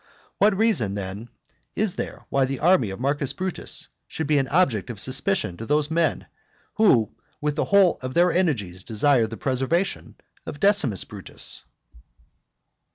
What 0.39 0.57
reason, 0.57 0.95
then, 0.95 1.29
is 1.75 1.93
there 1.93 2.25
why 2.29 2.45
the 2.45 2.57
army 2.57 2.89
of 2.89 2.99
Marcus 2.99 3.33
Brutus 3.33 3.89
should 4.07 4.25
be 4.25 4.39
an 4.39 4.47
object 4.47 4.89
of 4.89 4.99
suspicion 4.99 5.57
to 5.57 5.65
those 5.67 5.91
men 5.91 6.25
who 6.77 7.13
with 7.39 7.55
the 7.55 7.65
whole 7.65 7.99
of 8.01 8.15
their 8.15 8.31
energies 8.31 8.83
desire 8.83 9.27
the 9.27 9.37
preservation 9.37 10.15
of 10.47 10.59
Decimus 10.59 11.03
Brutus? 11.03 11.61